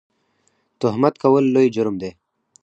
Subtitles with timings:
[0.79, 2.09] تهمت کول لوی جرم دی